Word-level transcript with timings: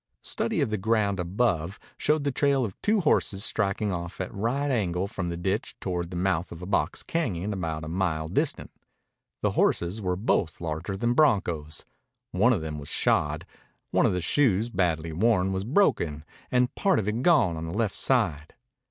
Study 0.23 0.61
of 0.61 0.71
the 0.71 0.79
ground 0.79 1.19
above 1.19 1.77
showed 1.95 2.23
the 2.23 2.31
trail 2.31 2.65
of 2.65 2.73
two 2.81 3.01
horses 3.01 3.45
striking 3.45 3.91
off 3.91 4.19
at 4.19 4.31
a 4.31 4.33
right 4.33 4.71
angle 4.71 5.07
from 5.07 5.29
the 5.29 5.37
ditch 5.37 5.75
toward 5.79 6.09
the 6.09 6.15
mouth 6.15 6.51
of 6.51 6.59
a 6.59 6.65
box 6.65 7.03
cañon 7.03 7.53
about 7.53 7.83
a 7.83 7.87
mile 7.87 8.27
distant. 8.27 8.71
The 9.43 9.51
horses 9.51 10.01
were 10.01 10.15
both 10.15 10.59
larger 10.59 10.97
than 10.97 11.13
broncos. 11.13 11.85
One 12.31 12.51
of 12.51 12.61
them 12.61 12.79
was 12.79 12.89
shod. 12.89 13.45
One 13.91 14.07
of 14.07 14.13
the 14.13 14.21
front 14.21 14.33
shoes, 14.33 14.69
badly 14.71 15.11
worn, 15.13 15.51
was 15.51 15.65
broken 15.65 16.25
and 16.49 16.73
part 16.73 16.97
of 16.97 17.07
it 17.07 17.21
gone 17.21 17.55
on 17.55 17.67
the 17.67 17.77
left 17.77 17.95
side. 17.95 18.55